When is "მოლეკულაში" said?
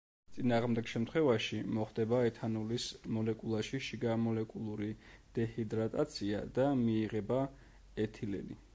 3.17-3.83